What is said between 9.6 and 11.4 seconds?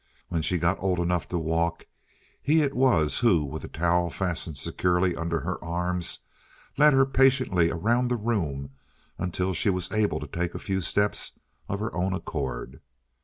was able to take a few steps